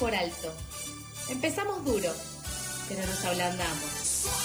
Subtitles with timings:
[0.00, 0.50] por alto.
[1.28, 2.10] Empezamos duro,
[2.88, 4.39] pero nos ablandamos.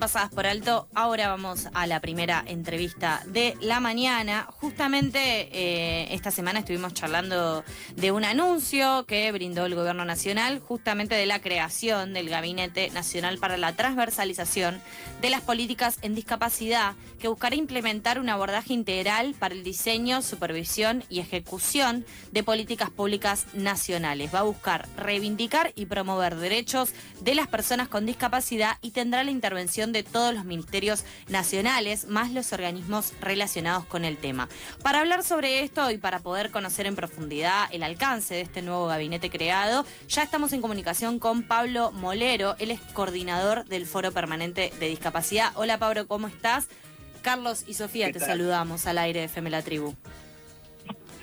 [0.00, 0.88] Pasadas por Alto.
[0.94, 4.46] Ahora vamos a la primera entrevista de la mañana.
[4.50, 7.64] Justamente eh, esta semana estuvimos charlando
[7.96, 13.38] de un anuncio que brindó el Gobierno Nacional, justamente de la creación del Gabinete Nacional
[13.38, 14.80] para la Transversalización
[15.20, 21.04] de las Políticas en Discapacidad, que buscará implementar un abordaje integral para el diseño, supervisión
[21.08, 24.34] y ejecución de políticas públicas nacionales.
[24.34, 29.30] Va a buscar reivindicar y promover derechos de las personas con discapacidad y tendrá la
[29.30, 34.48] intervención de todos los ministerios nacionales, más los organismos relacionados con el tema.
[34.82, 38.86] Para hablar sobre esto y para poder conocer en profundidad el alcance de este nuevo
[38.86, 44.72] gabinete creado, ya estamos en comunicación con Pablo Molero, él es coordinador del Foro Permanente
[44.78, 45.52] de Discapacidad.
[45.54, 46.68] Hola Pablo, ¿cómo estás?
[47.22, 49.94] Carlos y Sofía te saludamos al aire de FM La Tribu.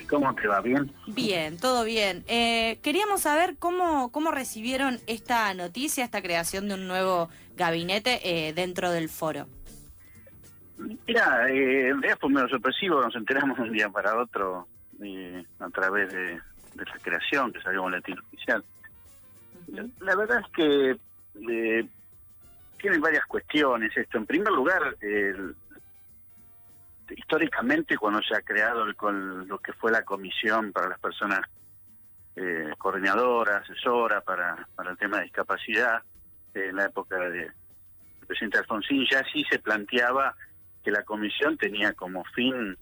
[0.09, 0.61] ¿Cómo te va?
[0.61, 0.91] ¿Bien?
[1.07, 2.23] Bien, todo bien.
[2.27, 8.53] Eh, queríamos saber cómo, cómo recibieron esta noticia, esta creación de un nuevo gabinete eh,
[8.53, 9.47] dentro del foro.
[10.77, 14.67] Mira, eh, en realidad fue medio sorpresivo, nos enteramos de un día para otro
[15.01, 16.41] eh, a través de,
[16.75, 18.63] la creación que salió en boletín oficial.
[20.01, 20.97] La verdad es que
[21.49, 21.87] eh,
[22.77, 24.17] tiene varias cuestiones esto.
[24.17, 25.55] En primer lugar, el,
[27.09, 31.41] históricamente cuando se ha creado con lo que fue la comisión para las personas
[32.35, 36.01] eh, coordinadora, asesora para, el tema de discapacidad,
[36.53, 37.51] en la época del
[38.25, 40.35] presidente Alfonsín, ya sí se planteaba
[40.83, 42.77] que la comisión tenía como fin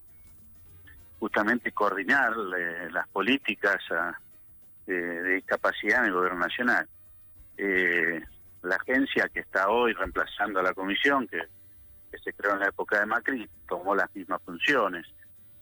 [1.20, 4.18] justamente coordinar eh, las políticas ah,
[4.86, 6.88] de discapacidad en el gobierno nacional.
[7.58, 8.22] Eh,
[8.64, 11.42] la agencia que está hoy reemplazando a la comisión, que
[12.14, 15.08] que se creó en la época de Macri, tomó las mismas funciones.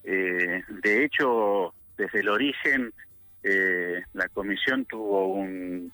[0.04, 2.94] Eh, de hecho, desde el origen,
[3.42, 5.94] eh, la comisión tuvo un,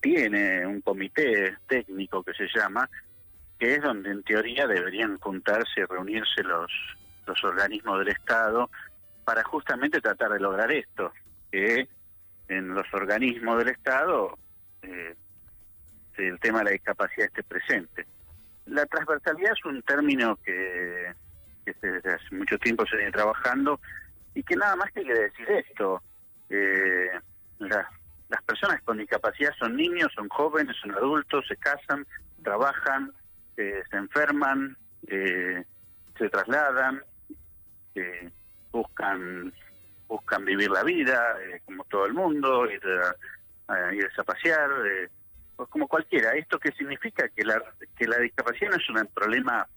[0.00, 2.88] tiene un comité técnico que se llama,
[3.58, 6.72] que es donde en teoría deberían juntarse y reunirse los,
[7.26, 8.70] los organismos del Estado
[9.24, 11.12] para justamente tratar de lograr esto,
[11.52, 11.86] que
[12.48, 14.38] en los organismos del Estado
[14.80, 15.14] eh,
[16.16, 18.06] el tema de la discapacidad esté presente.
[18.70, 21.12] La transversalidad es un término que,
[21.64, 23.80] desde hace mucho tiempo se viene trabajando
[24.32, 26.00] y que nada más quiere decir esto.
[26.48, 27.10] Eh,
[27.58, 32.06] las personas con discapacidad son niños, son jóvenes, son adultos, se casan,
[32.44, 33.12] trabajan,
[33.56, 34.76] eh, se enferman,
[35.08, 35.64] eh,
[36.16, 37.02] se trasladan,
[38.70, 39.52] buscan
[40.06, 42.80] buscan vivir la vida como todo el mundo, ir
[43.68, 44.70] a, ir a pasear,
[45.60, 46.32] pues, como cualquiera.
[46.32, 47.28] ¿Esto qué significa?
[47.28, 47.62] Que la,
[47.94, 49.68] que la discapacidad no es un problema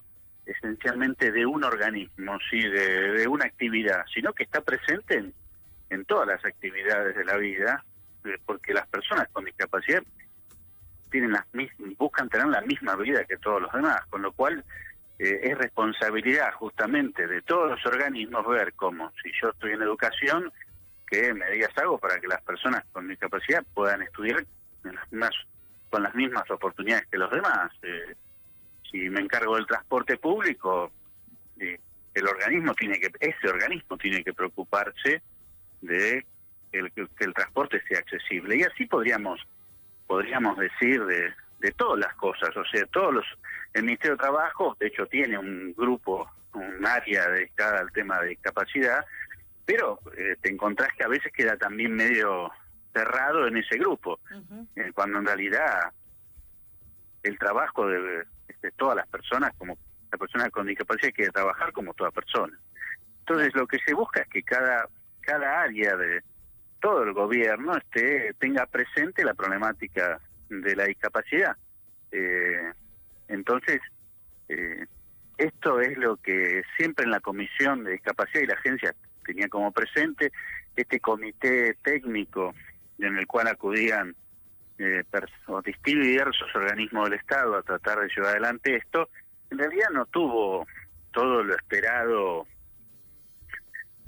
[0.45, 5.33] esencialmente de un organismo, sí, de, una actividad, sino que está presente en,
[5.89, 7.83] en todas las actividades de la vida,
[8.23, 10.01] eh, porque las personas con discapacidad
[11.11, 11.45] tienen las
[11.97, 14.63] buscan tener la misma vida que todos los demás, con lo cual
[15.19, 20.49] eh, es responsabilidad justamente de todos los organismos ver cómo, si yo estoy en educación,
[21.07, 24.45] qué medidas hago para que las personas con discapacidad puedan estudiar
[24.85, 25.35] en las mismas
[25.93, 27.71] con las mismas oportunidades que los demás.
[27.83, 28.15] Eh,
[28.89, 30.91] si me encargo del transporte público,
[31.59, 31.79] eh,
[32.15, 35.21] el organismo tiene que, ese organismo tiene que preocuparse
[35.81, 36.25] de
[36.71, 38.57] el, que el transporte sea accesible.
[38.57, 39.39] Y así podríamos,
[40.07, 43.25] podríamos decir de, de todas las cosas, o sea, todos los,
[43.73, 48.29] el Ministerio de Trabajo, de hecho, tiene un grupo, un área dedicada al tema de
[48.29, 49.05] discapacidad,
[49.63, 52.51] pero eh, te encontrás que a veces queda también medio
[52.93, 54.19] cerrado en ese grupo,
[54.75, 55.91] eh, cuando en realidad
[57.23, 58.25] el trabajo de,
[58.77, 59.77] todas las personas, como
[60.11, 62.57] la persona con discapacidad, quiere trabajar como toda persona.
[63.19, 64.87] Entonces lo que se busca es que cada,
[65.21, 66.21] cada área de
[66.81, 70.19] todo el gobierno esté, tenga presente la problemática
[70.49, 71.55] de la discapacidad.
[72.11, 72.71] Eh,
[73.29, 73.81] entonces,
[74.49, 74.85] eh,
[75.37, 78.93] esto es lo que siempre en la Comisión de Discapacidad y la agencia
[79.25, 80.31] tenía como presente,
[80.75, 82.53] este comité técnico
[82.99, 84.15] en el cual acudían
[84.77, 85.03] eh,
[85.85, 89.09] diversos organismos del Estado a tratar de llevar adelante esto,
[89.49, 90.65] en realidad no tuvo
[91.11, 92.47] todo lo esperado,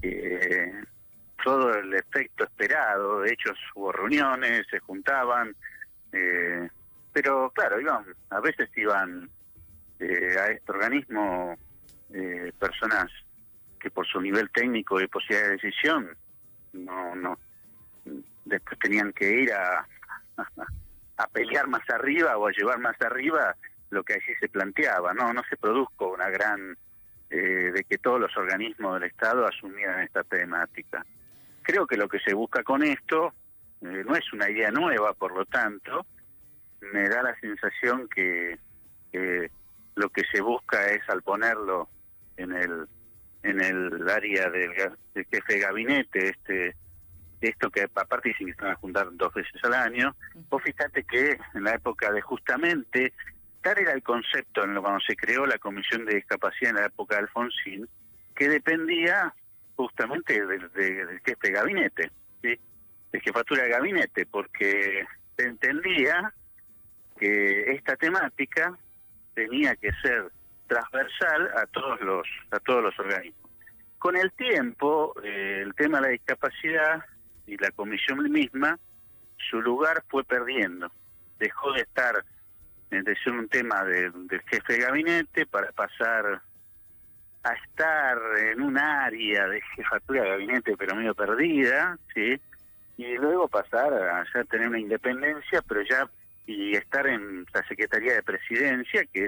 [0.01, 0.83] eh,
[1.43, 3.21] todo el efecto esperado.
[3.21, 5.55] De hecho, hubo reuniones, se juntaban,
[6.11, 6.67] eh,
[7.13, 9.29] pero claro, iban, a veces iban
[9.99, 11.55] eh, a este organismo
[12.13, 13.05] eh, personas
[13.79, 16.17] que por su nivel técnico y posibilidad de decisión
[16.73, 17.37] no, no
[18.45, 19.85] después tenían que ir a,
[21.17, 23.55] a pelear más arriba o a llevar más arriba
[23.89, 26.77] lo que allí se planteaba, no, no se produjo una gran
[27.29, 31.05] eh, de que todos los organismos del Estado asumieran esta temática.
[31.61, 33.33] Creo que lo que se busca con esto
[33.81, 36.05] eh, no es una idea nueva, por lo tanto,
[36.93, 38.59] me da la sensación que,
[39.95, 41.89] lo que se busca es al ponerlo
[42.37, 42.87] en el
[43.43, 44.73] en el área del,
[45.13, 46.75] jefe de gabinete, este
[47.47, 50.15] esto que aparte dicen que están a juntar dos veces al año,
[50.49, 53.13] vos fíjate que en la época de justamente
[53.61, 56.85] tal era el concepto en lo cuando se creó la Comisión de Discapacidad en la
[56.85, 57.89] época de Alfonsín,
[58.35, 59.33] que dependía
[59.75, 60.69] justamente del,
[61.25, 62.11] jefe de gabinete,
[62.41, 62.59] ¿sí?
[63.11, 65.05] de jefatura de gabinete, porque
[65.35, 66.33] se entendía
[67.17, 68.77] que esta temática
[69.33, 70.31] tenía que ser
[70.67, 73.49] transversal a todos los a todos los organismos.
[73.97, 77.03] Con el tiempo, eh, el tema de la discapacidad
[77.47, 78.79] y la comisión misma,
[79.49, 80.91] su lugar fue perdiendo.
[81.39, 82.23] Dejó de estar
[82.89, 86.41] de ser un tema del jefe de gabinete para pasar
[87.43, 88.17] a estar
[88.51, 92.39] en un área de jefatura de gabinete pero medio perdida, ¿sí?
[92.97, 96.09] Y luego pasar a ya tener una independencia, pero ya
[96.47, 99.25] y estar en la Secretaría de Presidencia, que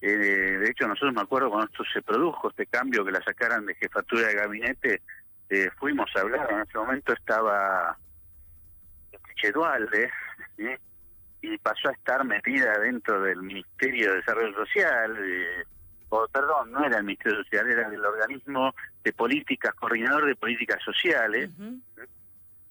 [0.00, 3.64] eh, de hecho nosotros me acuerdo cuando esto se produjo, este cambio que la sacaran
[3.66, 5.02] de jefatura de gabinete,
[5.50, 7.96] eh, fuimos a hablar, en ese momento estaba
[9.36, 10.10] Chedualde,
[11.40, 15.64] y pasó a estar metida dentro del Ministerio de Desarrollo Social, eh,
[16.08, 20.80] o perdón, no era el Ministerio Social, era el organismo de políticas, coordinador de políticas
[20.82, 21.50] sociales.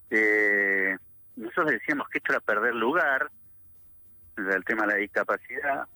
[0.09, 0.97] eh,
[1.35, 3.29] nosotros decíamos que esto era perder lugar,
[4.37, 5.87] el tema de la discapacidad,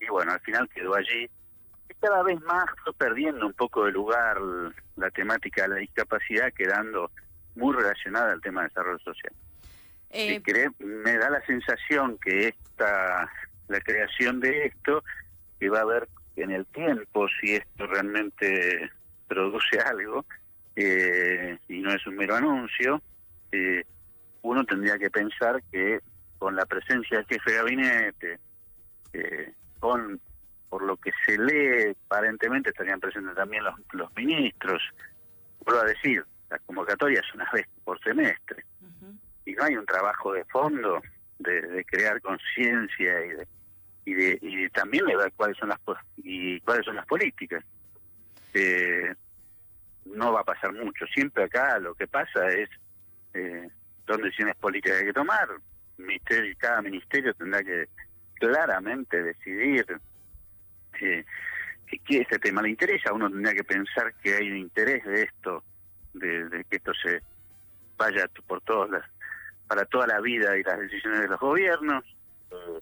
[0.00, 1.30] y bueno, al final quedó allí.
[2.00, 4.38] Cada vez más fue perdiendo un poco de lugar
[4.96, 7.10] la temática de la discapacidad, quedando
[7.54, 9.32] muy relacionada al tema de desarrollo social.
[10.10, 10.40] Eh,
[10.78, 13.30] me da la sensación que esta
[13.68, 15.02] la creación de esto,
[15.58, 18.90] que va a ver en el tiempo si esto realmente
[19.26, 20.24] produce algo,
[20.76, 23.00] eh, y no es un mero anuncio,
[23.50, 23.84] eh,
[24.42, 26.00] uno tendría que pensar que
[26.38, 28.38] con la presencia del jefe de gabinete,
[29.12, 30.20] eh, con
[30.68, 34.82] por lo que se lee, aparentemente estarían presentes también los, los ministros.
[35.64, 38.64] Vuelvo a decir, la convocatoria es una vez por semestre.
[39.44, 41.00] Y no hay un trabajo de fondo
[41.38, 43.48] de, crear conciencia y de,
[44.04, 45.78] y de y también de ver cuáles son las
[46.16, 47.64] y cuáles son las políticas.
[48.54, 49.14] Eh,
[50.06, 51.06] no va a pasar mucho.
[51.06, 52.68] Siempre acá lo que pasa es
[53.34, 53.68] eh,
[54.06, 55.48] son decisiones políticas hay que tomar.
[55.98, 57.88] Ministerio cada ministerio tendrá que
[58.34, 59.86] claramente decidir
[60.96, 61.24] que,
[62.08, 65.62] este tema le interesa uno tendría que pensar que hay un interés de esto
[66.14, 67.20] de, de que esto se
[67.96, 69.04] vaya por todas las
[69.66, 72.04] para toda la vida y las decisiones de los gobiernos.
[72.50, 72.80] Eh,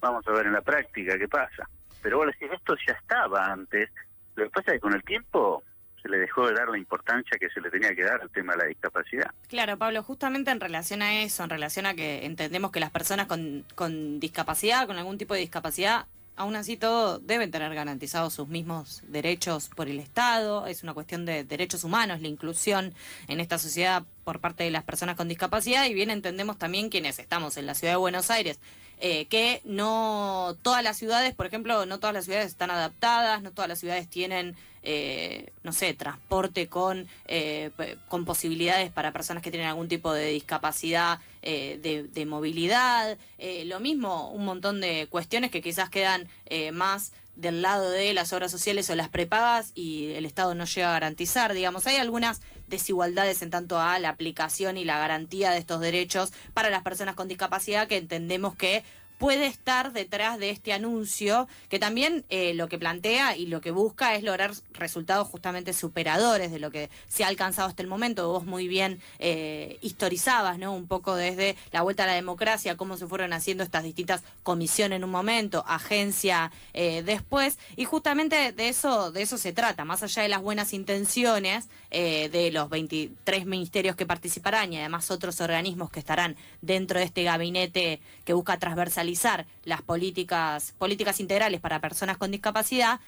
[0.00, 1.68] vamos a ver en la práctica qué pasa.
[2.02, 3.90] Pero bueno, si esto ya estaba antes.
[4.34, 5.62] Lo que pasa es que con el tiempo
[6.02, 8.52] se le dejó de dar la importancia que se le tenía que dar al tema
[8.54, 9.30] de la discapacidad.
[9.48, 13.26] Claro, Pablo, justamente en relación a eso, en relación a que entendemos que las personas
[13.26, 18.48] con, con discapacidad, con algún tipo de discapacidad, aún así todo deben tener garantizados sus
[18.48, 22.94] mismos derechos por el Estado, es una cuestión de derechos humanos, la inclusión
[23.28, 25.86] en esta sociedad por parte de las personas con discapacidad.
[25.86, 28.58] Y bien entendemos también quienes estamos en la ciudad de Buenos Aires
[29.00, 33.50] eh, que no todas las ciudades, por ejemplo, no todas las ciudades están adaptadas, no
[33.50, 37.70] todas las ciudades tienen, eh, no sé, transporte con, eh,
[38.08, 43.18] con posibilidades para personas que tienen algún tipo de discapacidad de, de, movilidad.
[43.66, 46.26] lo mismo, un montón de cuestiones que quizás quedan
[46.72, 50.88] más del lado de las obras sociales o las prepagas y el Estado no llega
[50.88, 51.52] a garantizar.
[51.52, 56.32] Digamos, hay algunas desigualdades en tanto a la aplicación y la garantía de estos derechos
[56.54, 58.84] para las personas con discapacidad que entendemos que
[59.18, 63.70] puede estar detrás de este anuncio, que también eh, lo que plantea y lo que
[63.70, 68.28] busca es lograr resultados justamente superadores de lo que se ha alcanzado hasta el momento.
[68.28, 70.72] Vos muy bien eh, historizabas, ¿no?
[70.72, 74.96] Un poco desde la vuelta a la democracia, cómo se fueron haciendo estas distintas comisiones
[74.96, 80.02] en un momento, agencia eh, después, y justamente de eso, de eso se trata, más
[80.02, 85.92] allá de las buenas intenciones de los 23 ministerios que participarán y además otros organismos
[85.92, 88.58] que estarán dentro de este gabinete que busca
[89.04, 93.00] transversal las políticas, políticas integrales para personas con discapacidad,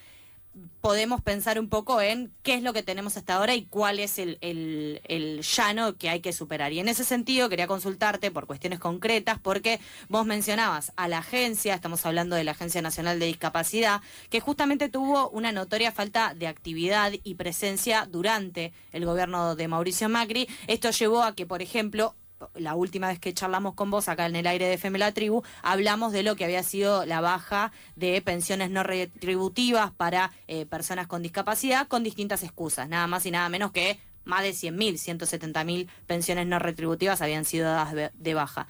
[0.80, 4.18] podemos pensar un poco en qué es lo que tenemos hasta ahora y cuál es
[4.18, 6.72] el, el, llano que hay que superar.
[6.72, 11.74] Y en ese sentido quería consultarte por cuestiones concretas, porque vos mencionabas a la agencia,
[11.74, 14.00] estamos hablando de la Agencia Nacional de Discapacidad,
[14.30, 20.08] que justamente tuvo una notoria falta de actividad y presencia durante el gobierno de Mauricio
[20.08, 20.48] Macri.
[20.68, 22.14] Esto llevó a que, por ejemplo,
[22.54, 25.42] la última vez que charlamos con vos acá en el aire de FM La Tribu,
[25.62, 31.06] hablamos de lo que había sido la baja de pensiones no retributivas para eh, personas
[31.06, 35.88] con discapacidad con distintas excusas, nada más y nada menos que más de 100.000, 170.000
[36.06, 38.66] pensiones no retributivas habían sido dadas de baja.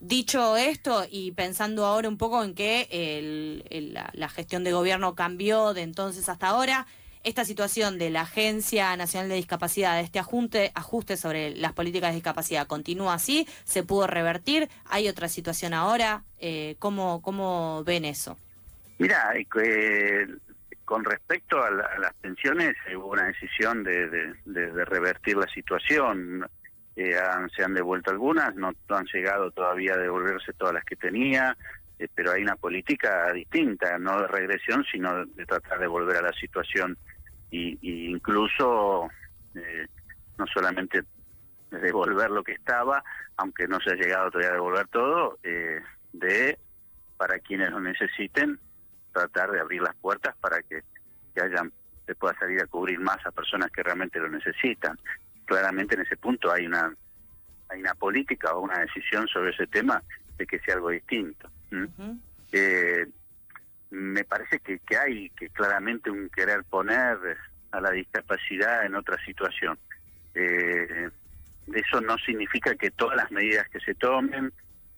[0.00, 3.60] Dicho esto y pensando ahora un poco en que
[4.12, 6.86] la, gestión de gobierno cambió de entonces hasta ahora,
[7.28, 12.10] esta situación de la Agencia Nacional de Discapacidad, de este ajuste, ajuste sobre las políticas
[12.10, 18.06] de discapacidad, continúa así, se pudo revertir, hay otra situación ahora, eh, ¿cómo, ¿cómo ven
[18.06, 18.38] eso?
[18.98, 20.26] Mira, eh,
[20.86, 24.34] con respecto a, las pensiones, hubo una decisión de,
[24.86, 26.48] revertir la situación.
[26.96, 31.56] Se han devuelto algunas, no han llegado todavía a devolverse todas las que tenía,
[31.98, 36.22] eh, pero hay una política distinta, no de regresión, sino de tratar de volver a
[36.22, 36.96] la situación
[37.50, 39.08] y, incluso
[39.54, 39.86] eh,
[40.36, 41.02] no solamente
[41.70, 43.02] de devolver lo que estaba,
[43.36, 45.80] aunque no se ha llegado todavía a devolver todo, eh,
[46.12, 46.58] de
[47.16, 48.58] para quienes lo necesiten
[49.12, 50.82] tratar de abrir las puertas para que,
[51.34, 51.72] que hayan
[52.06, 54.98] se pueda salir a cubrir más a personas que realmente lo necesitan
[55.48, 56.94] claramente en ese punto hay una
[57.70, 60.02] hay una política o una decisión sobre ese tema
[60.36, 61.50] de que sea algo distinto.
[62.52, 63.06] Eh,
[63.90, 67.18] me parece que, que hay que claramente un querer poner
[67.70, 69.78] a la discapacidad en otra situación.
[70.34, 71.08] Eh,
[71.74, 74.52] eso no significa que todas las medidas que se tomen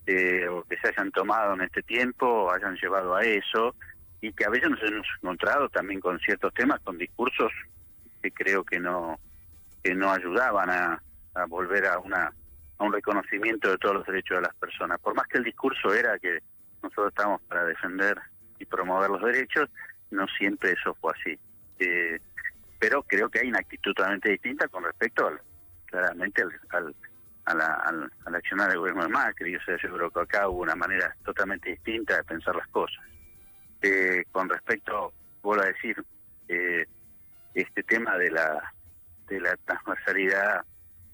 [0.06, 3.74] eh, o que se hayan tomado en este tiempo hayan llevado a eso
[4.20, 7.52] y que a veces nos hemos encontrado también con ciertos temas, con discursos
[8.22, 9.18] que creo que no
[9.82, 11.02] que no ayudaban a,
[11.48, 12.30] volver a una
[12.78, 15.00] a un reconocimiento de todos los derechos de las personas.
[15.00, 16.38] Por más que el discurso era que
[16.82, 18.18] nosotros estamos para defender
[18.60, 19.68] y promover los derechos,
[20.10, 21.38] no siempre eso fue así.
[21.80, 22.20] Eh,
[22.78, 25.40] pero creo que hay una actitud totalmente distinta con respecto al,
[25.86, 26.94] claramente al, al,
[27.46, 29.52] a la, al, al accionar del gobierno de Macri.
[29.52, 33.04] Yo sé, yo creo que acá hubo una manera totalmente distinta de pensar las cosas.
[33.82, 35.12] Eh, con respecto,
[35.42, 36.04] vuelvo a decir,
[36.48, 36.86] eh,
[37.54, 38.72] este tema de la
[39.28, 40.64] de la transversalidad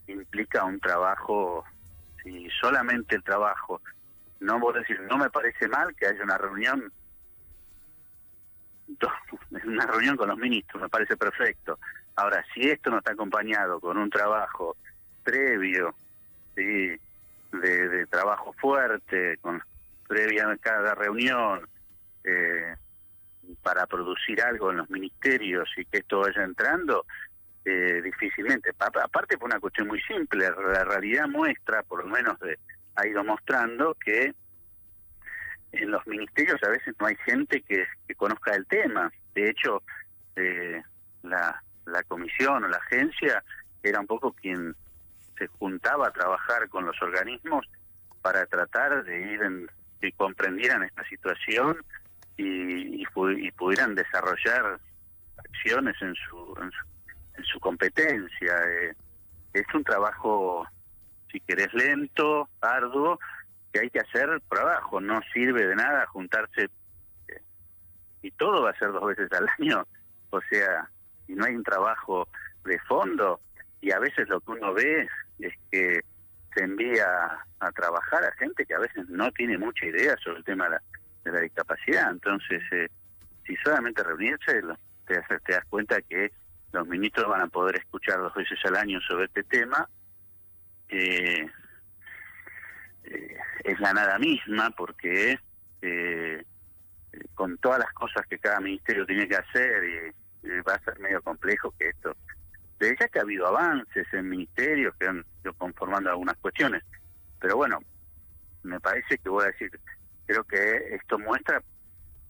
[0.06, 1.64] implica un trabajo,
[2.22, 3.80] si solamente el trabajo,
[4.40, 6.92] no voy a no me parece mal que haya una reunión,
[9.64, 11.78] una reunión con los ministros, me parece perfecto.
[12.16, 14.76] Ahora, si esto no está acompañado con un trabajo
[15.23, 15.95] previo,
[16.55, 16.99] ¿sí?
[17.52, 19.62] de, trabajo fuerte, con
[20.07, 21.69] previa a cada reunión,
[22.25, 22.75] eh,
[23.62, 27.05] para producir algo en los ministerios y que esto vaya entrando,
[27.64, 28.71] eh, difícilmente.
[28.78, 32.59] Aparte por una cuestión muy simple, la realidad muestra, por lo menos de,
[32.95, 34.35] ha ido mostrando que
[35.83, 39.12] en los ministerios a veces no hay gente que, conozca el tema.
[39.35, 39.83] De hecho,
[40.37, 40.83] eh,
[41.23, 41.62] la,
[42.09, 43.42] comisión o la agencia
[43.83, 44.75] era un poco quien
[45.38, 47.66] se juntaba a trabajar con los organismos
[48.23, 51.76] para tratar de ir en, que comprendieran esta situación
[52.37, 54.78] y, y, pudieran desarrollar
[55.37, 56.97] acciones en su, en su
[57.37, 58.54] en su competencia.
[58.68, 58.95] Eh,
[59.52, 60.66] es un trabajo,
[61.30, 63.18] si querés, lento, arduo,
[63.76, 65.00] que hay que hacer trabajo.
[65.00, 66.64] No sirve de nada juntarse
[67.28, 67.40] eh,
[68.23, 69.87] y todo va a ser dos veces al año.
[70.30, 70.88] O sea,
[71.26, 72.28] si no hay un trabajo
[72.64, 73.40] de fondo
[73.80, 75.06] y a veces lo que uno ve
[75.38, 76.00] es que
[76.54, 77.06] se envía
[77.61, 80.68] a trabajar a gente que a veces no tiene mucha idea sobre el tema
[81.25, 82.11] de la, discapacidad.
[82.11, 82.88] Entonces, eh,
[83.47, 84.62] si solamente reunirse,
[85.06, 86.33] te, te das cuenta que
[86.73, 89.87] los ministros van a poder escuchar dos veces al año sobre este tema.
[90.88, 91.47] Eh,
[93.66, 95.38] es la nada misma porque
[95.82, 96.44] eh,
[97.35, 100.26] con todas las cosas que cada ministerio tiene que hacer y,
[100.68, 102.16] va a ser medio complejo que esto
[102.78, 106.85] de ya que ha habido avances en ministerios que han ido conformando algunas cuestiones
[107.40, 107.80] pero bueno
[108.62, 109.70] me parece que voy a decir
[110.25, 111.61] creo que esto muestra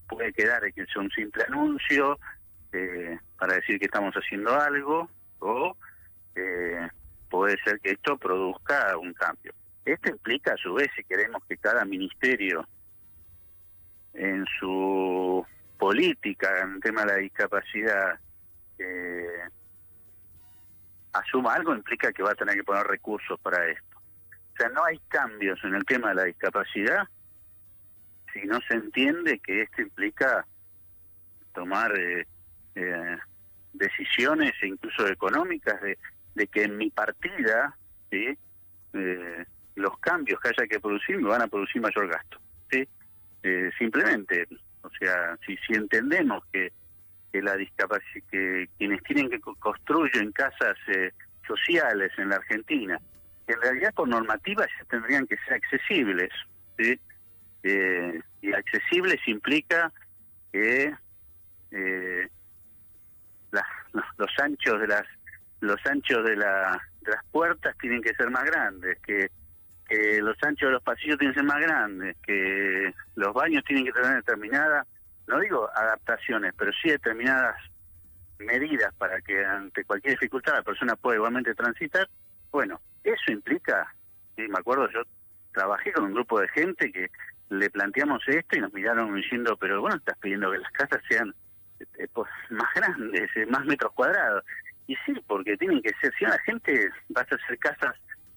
[0.09, 2.19] puede quedar que sea un simple anuncio
[2.73, 5.76] eh, para decir que estamos haciendo algo o
[6.35, 6.88] eh,
[7.28, 9.52] puede ser que esto produzca un cambio.
[9.87, 12.69] Esto implica a su vez, si queremos que cada ministerio
[14.12, 15.47] en su
[15.78, 18.19] política en el tema de la discapacidad
[18.78, 19.49] eh,
[21.12, 23.97] asuma algo, implica que va a tener que poner recursos para esto.
[23.97, 27.07] O sea, no hay cambios en el tema de la discapacidad
[28.33, 30.47] si no se entiende que esto implica
[31.55, 32.26] tomar eh,
[32.75, 33.16] eh,
[33.73, 35.97] decisiones incluso económicas de,
[36.35, 37.76] de, que en mi partida
[38.11, 38.37] ¿sí?
[38.93, 42.38] Eh, los cambios que haya que producir van a producir mayor gasto.
[42.71, 42.87] ¿sí?
[43.42, 44.47] Eh, simplemente,
[44.83, 46.73] o sea, si, si entendemos que,
[47.33, 50.76] que la discapacidad, que quienes tienen que construyen casas
[51.47, 53.00] sociales en la Argentina
[53.47, 56.30] en realidad por normativa ya tendrían que ser accesibles.
[56.78, 56.99] ¿sí?
[57.62, 59.92] Eh, y accesibles implica
[60.52, 60.95] que
[61.71, 62.28] eh,
[63.52, 65.06] los, anchos de las
[65.61, 69.30] los anchos de, la, de las puertas tienen que ser más grandes, que,
[69.88, 73.85] que los anchos de los pasillos tienen que ser más grandes, que los baños tienen
[73.85, 74.87] que tener determinadas,
[75.26, 77.57] no digo adaptaciones, pero sí determinadas
[78.38, 82.09] medidas para que ante cualquier dificultad la persona pueda igualmente transitar.
[82.50, 83.95] Bueno, eso implica,
[84.37, 85.02] y me acuerdo, yo
[85.52, 87.11] trabajé con un grupo de gente que
[87.49, 91.35] le planteamos esto y nos miraron diciendo, pero bueno, estás pidiendo que las casas sean
[91.99, 94.45] eh, pues, más grandes, eh, más metros cuadrados.
[94.87, 97.97] Y sí, porque tienen que ser, si la gente vas a hacer casas,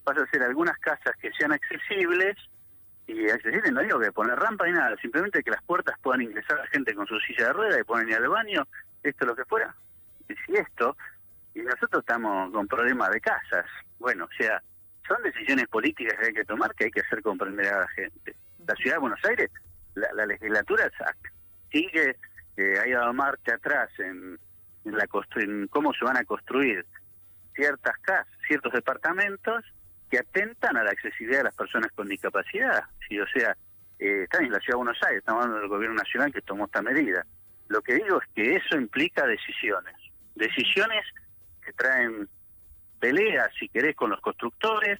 [0.09, 2.35] vas a hacer algunas casas que sean accesibles,
[3.07, 6.57] y accesibles no digo que poner rampa ni nada, simplemente que las puertas puedan ingresar
[6.59, 8.67] a la gente con su silla de ruedas y puedan ir al baño,
[9.03, 9.73] esto lo que fuera.
[10.27, 10.95] Y si esto,
[11.53, 13.65] y nosotros estamos con problemas de casas,
[13.99, 14.61] bueno, o sea,
[15.07, 18.35] son decisiones políticas que hay que tomar que hay que hacer comprender a la gente.
[18.67, 19.49] La ciudad de Buenos Aires,
[19.95, 20.89] la, legislatura
[21.71, 22.15] sigue,
[22.57, 24.39] eh, ha dado marcha atrás en,
[24.85, 26.85] la en cómo se van a construir
[27.55, 29.65] ciertas casas, ciertos departamentos
[30.09, 32.83] que atentan a la accesibilidad de las personas con discapacidad.
[33.07, 33.55] Sí, o sea,
[33.99, 36.65] eh, están en la ciudad de Buenos Aires, estamos hablando del gobierno nacional que tomó
[36.65, 37.25] esta medida.
[37.67, 39.95] Lo que digo es que eso implica decisiones,
[40.35, 41.05] decisiones
[41.63, 42.27] que traen
[42.99, 44.99] peleas, si querés, con los constructores,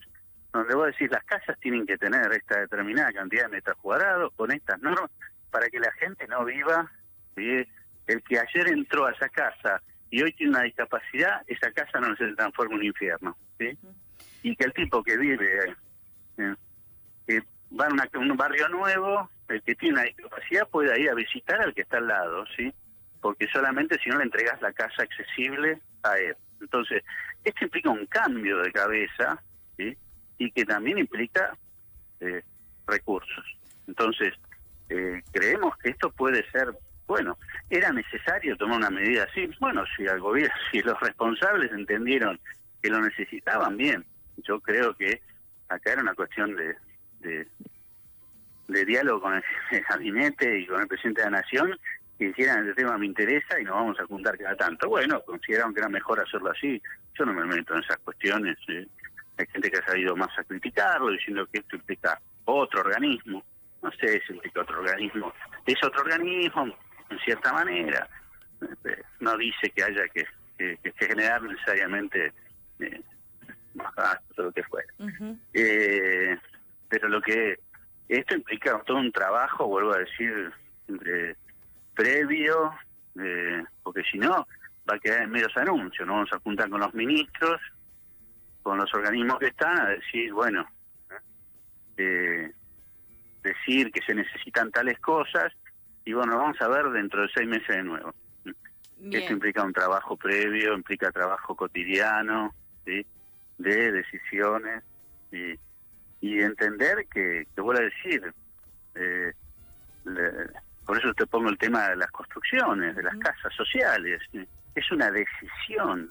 [0.54, 4.52] donde vos decís las casas tienen que tener esta determinada cantidad de metros cuadrados con
[4.52, 5.12] estas normas
[5.52, 6.92] para que la gente no viva.
[7.36, 12.16] El que ayer entró a esa casa y hoy tiene una discapacidad, esa casa no
[12.16, 13.38] se transforma en un infierno.
[13.58, 13.78] ¿sí?
[14.44, 15.76] Y que el tipo que vive,
[16.38, 16.56] eh,
[17.28, 17.42] que
[17.80, 21.74] va a un barrio nuevo, el que tiene una discapacidad pueda ir a visitar al
[21.74, 22.74] que está al lado, ¿sí?
[23.22, 26.36] porque solamente si no le entregas la casa accesible a él.
[26.62, 27.04] Entonces,
[27.44, 29.42] esto implica un cambio de cabeza
[30.38, 31.58] y que también implica
[32.22, 32.42] eh,
[32.88, 33.46] recursos.
[33.88, 34.34] Entonces,
[34.90, 36.74] eh, creemos que esto puede ser,
[37.08, 37.38] bueno,
[37.70, 39.50] era necesario tomar una medida así.
[39.60, 42.40] Bueno, si al gobierno, si los responsables entendieron
[42.82, 44.06] que lo necesitaban, bien.
[44.44, 45.22] Yo creo que
[45.68, 46.76] acá era una cuestión de,
[47.20, 49.44] de, diálogo con el,
[49.90, 51.78] gabinete y con el presidente de la Nación
[52.18, 54.90] que dijeran el tema me interesa y nos vamos a juntar cada tanto.
[54.90, 56.82] Bueno, consideraron que era mejor hacerlo así.
[57.18, 58.58] Yo no me meto en esas cuestiones.
[58.68, 58.86] Eh.
[59.38, 63.42] Hay gente que ha salido más a criticarlo, diciendo que esto implica otro organismo.
[63.82, 65.34] No sé si implica otro organismo.
[65.66, 66.78] Es otro organismo,
[67.10, 68.10] en cierta manera.
[68.62, 70.26] Este, no dice que haya que,
[71.00, 72.34] generar necesariamente
[72.80, 73.02] eh,
[74.00, 74.94] más gastos o lo que fuera.
[75.54, 76.38] Eh,
[76.88, 77.60] pero lo que
[78.08, 80.52] esto implica todo un trabajo, vuelvo a decir,
[81.94, 82.74] previo,
[83.22, 84.48] eh, porque si no,
[84.90, 87.62] va a quedar en medios anuncios, no vamos a juntar con los ministros,
[88.64, 90.66] con los organismos que están, a decir, bueno,
[91.98, 92.52] eh,
[93.44, 95.54] decir que se necesitan tales cosas,
[96.06, 98.14] y bueno, vamos a ver dentro de seis meses de nuevo.
[99.12, 102.54] Esto implica un trabajo previo, implica trabajo cotidiano,
[102.86, 103.06] ¿sí?
[103.60, 104.84] De decisiones,
[105.32, 105.54] y,
[106.22, 108.34] y entender que, que vuelvo a decir,
[108.96, 109.34] eh,
[110.86, 114.22] por eso te pongo el tema de las construcciones, de las casas sociales.
[114.76, 116.10] Es una decisión,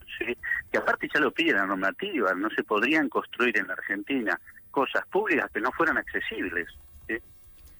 [0.70, 4.38] que aparte ya lo pide la normativa, no se podrían construir en la Argentina
[4.70, 6.68] cosas públicas que no fueran accesibles.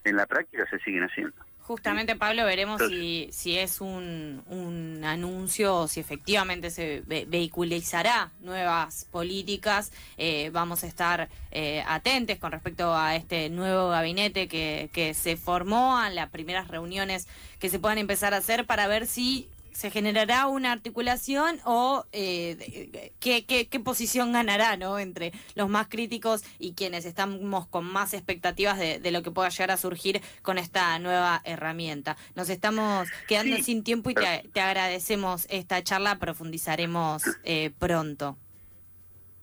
[0.04, 1.36] En la práctica se siguen haciendo.
[1.68, 9.04] Justamente, Pablo, veremos si, si es un, un anuncio o si efectivamente se vehiculizará nuevas
[9.10, 9.92] políticas.
[10.16, 15.36] Eh, vamos a estar eh, atentos con respecto a este nuevo gabinete que, que se
[15.36, 17.28] formó, a las primeras reuniones
[17.58, 23.12] que se puedan empezar a hacer para ver si se generará una articulación o eh,
[23.20, 24.98] qué, qué, posición ganará ¿no?
[24.98, 29.70] entre los más críticos y quienes estamos con más expectativas de, lo que pueda llegar
[29.70, 32.16] a surgir con esta nueva herramienta.
[32.34, 38.36] Nos estamos quedando sin tiempo y te, agradecemos esta charla, profundizaremos eh, pronto.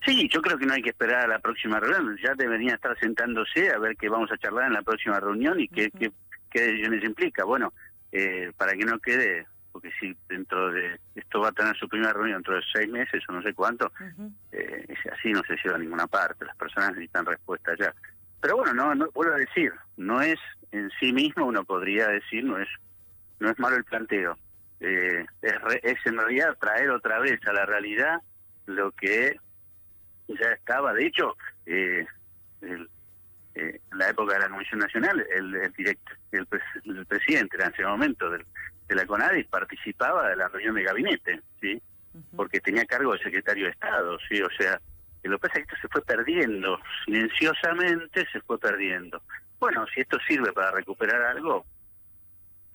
[0.05, 2.97] Sí, yo creo que no hay que esperar a la próxima reunión, ya debería estar
[2.99, 6.11] sentándose a ver qué vamos a charlar en la próxima reunión y qué, qué,
[6.51, 7.43] qué decisiones implica.
[7.43, 7.73] Bueno,
[8.11, 12.13] eh, para que no quede porque si dentro de esto va a tener su primera
[12.13, 13.91] reunión dentro de seis meses o no sé cuánto,
[14.53, 17.93] eh, así no se lleva a ninguna parte, las personas necesitan respuesta ya.
[18.39, 20.39] Pero bueno, no, no vuelvo a decir, no es
[20.71, 22.69] en sí mismo, uno podría decir, no es
[23.41, 24.37] no es malo el planteo,
[24.79, 28.21] eh, es, en realidad traer otra vez a la realidad
[28.67, 29.35] lo que
[30.29, 31.35] ya estaba, de hecho,
[31.65, 32.07] eh,
[32.61, 32.87] en
[33.91, 35.97] la época de la Comisión Nacional, el, el,
[36.31, 36.47] el,
[36.85, 38.45] el presidente en ese momento del
[38.87, 41.81] de la CONADIS participaba de la reunión de gabinete, ¿sí?
[42.35, 44.41] Porque tenía cargo de secretario de Estado, ¿sí?
[44.41, 44.79] O sea,
[45.23, 49.21] Y lo que pasa es que esto se fue perdiendo, silenciosamente se fue perdiendo.
[49.59, 51.65] Bueno, si esto sirve para recuperar algo,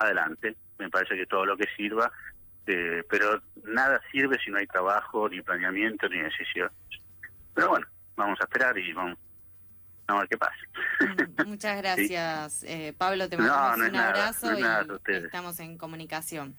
[0.01, 0.57] adelante.
[0.79, 2.11] Me parece que todo lo que sirva,
[2.67, 6.71] eh, pero nada sirve si no hay trabajo, ni planeamiento, ni decisión.
[7.55, 9.19] Pero bueno, vamos a esperar y vamos,
[10.09, 10.57] a ver qué pasa.
[11.47, 13.29] Muchas gracias, eh, Pablo.
[13.29, 14.65] Te mandamos un abrazo y
[15.15, 16.55] estamos en comunicación.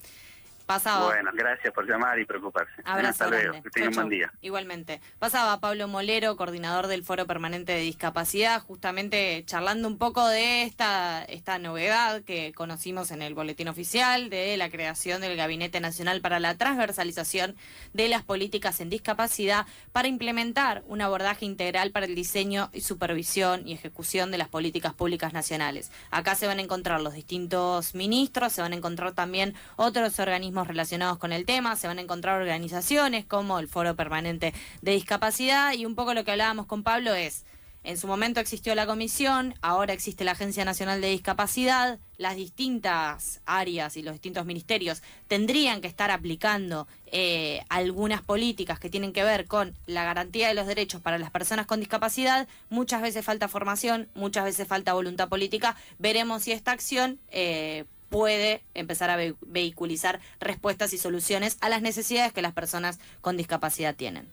[1.05, 2.71] Bueno, gracias por llamar y preocuparse.
[2.83, 3.61] Hasta luego.
[3.61, 4.31] Que tengan un buen día.
[4.41, 5.01] Igualmente.
[5.19, 11.23] Pasaba Pablo Molero, coordinador del Foro Permanente de Discapacidad, justamente charlando un poco de esta,
[11.23, 16.39] esta novedad que conocimos en el boletín oficial de la creación del Gabinete Nacional para
[16.39, 17.55] la Transversalización
[17.93, 23.67] de las Políticas en Discapacidad para implementar un abordaje integral para el diseño y supervisión
[23.67, 25.91] y ejecución de las políticas públicas nacionales.
[26.11, 30.50] Acá se van a encontrar los distintos ministros, se van a encontrar también otros organismos
[30.67, 35.73] relacionados con el tema, se van a encontrar organizaciones como el Foro Permanente de Discapacidad
[35.73, 37.45] y un poco lo que hablábamos con Pablo es,
[37.83, 43.41] en su momento existió la comisión, ahora existe la Agencia Nacional de Discapacidad, las distintas
[43.47, 49.23] áreas y los distintos ministerios tendrían que estar aplicando eh, algunas políticas que tienen que
[49.23, 52.47] ver con la garantía de los derechos para las personas con discapacidad.
[52.69, 55.75] Muchas veces falta formación, muchas veces falta voluntad política.
[55.97, 57.19] Veremos si esta acción...
[57.29, 63.37] Eh, puede empezar a vehiculizar respuestas y soluciones a las necesidades que las personas con
[63.37, 64.27] discapacidad tienen.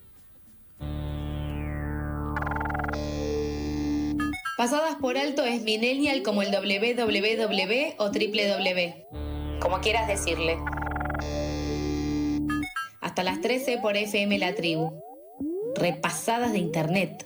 [4.59, 10.59] Pasadas por alto es millennial como el www o www, como quieras decirle.
[13.01, 15.01] Hasta las 13 por FM La Tribu.
[15.77, 17.25] Repasadas de Internet.